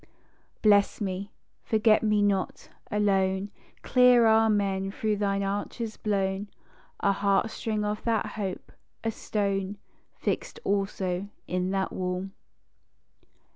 Bless 0.63 0.99
me; 0.99 1.31
forget 1.63 2.01
me 2.01 2.23
not: 2.23 2.69
a 2.89 2.99
lone 2.99 3.51
Clear 3.83 4.25
Amen 4.25 4.89
through 4.91 5.17
thine 5.17 5.43
arches 5.43 5.95
blown, 5.95 6.49
A 7.01 7.13
heartstring 7.13 7.85
of 7.85 8.01
that 8.01 8.25
Hope, 8.29 8.71
a 9.03 9.11
stone 9.11 9.77
Fixed 10.15 10.59
also 10.63 11.29
in 11.47 11.69
that 11.69 11.93
Wall. 11.93 12.31